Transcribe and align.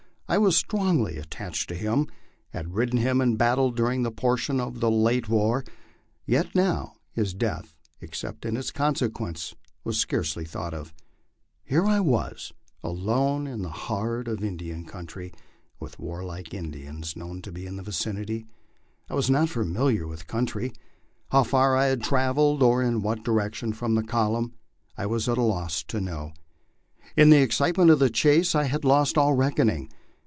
I 0.29 0.37
was 0.37 0.55
strongly 0.55 1.17
attached 1.17 1.67
to 1.67 1.75
him; 1.75 2.07
had 2.51 2.73
ridden 2.73 2.97
him 2.99 3.19
in 3.19 3.35
battle 3.35 3.69
during 3.69 4.05
a 4.05 4.11
portion 4.11 4.61
of 4.61 4.79
the 4.79 4.89
late 4.89 5.27
war; 5.27 5.65
yet 6.25 6.55
now 6.55 6.93
his 7.11 7.33
death, 7.33 7.75
except 7.99 8.45
in 8.45 8.55
its 8.55 8.71
consequences, 8.71 9.53
was 9.83 9.99
scarcely 9.99 10.45
thought 10.45 10.73
of. 10.73 10.93
Here 11.65 11.85
I 11.85 11.99
was, 11.99 12.53
alone 12.81 13.45
in 13.45 13.61
the 13.61 13.67
heart 13.89 14.29
of 14.29 14.37
the 14.39 14.47
Indian 14.47 14.85
country, 14.85 15.33
with 15.81 15.99
warlike 15.99 16.53
Indians 16.53 17.17
known 17.17 17.41
to 17.41 17.51
be 17.51 17.65
in 17.65 17.75
the 17.75 17.83
vicinity. 17.83 18.45
I 19.09 19.15
was 19.15 19.29
not 19.29 19.49
familiar 19.49 20.07
with 20.07 20.19
the 20.19 20.25
country. 20.27 20.71
How 21.31 21.43
far 21.43 21.75
I 21.75 21.87
had 21.87 22.03
travelled, 22.03 22.63
or 22.63 22.81
in 22.81 23.01
what 23.01 23.25
direction 23.25 23.73
from 23.73 23.95
the 23.95 24.03
column, 24.03 24.53
I 24.97 25.07
was 25.07 25.27
at 25.27 25.37
a 25.37 25.41
loss 25.41 25.83
to 25.89 25.99
know. 25.99 26.31
In 27.17 27.31
the 27.31 27.41
excitement 27.41 27.91
of 27.91 27.99
the 27.99 28.09
chase 28.09 28.55
I 28.55 28.63
had 28.63 28.85
lost 28.85 29.17
all 29.17 29.33
reckoning. 29.33 29.89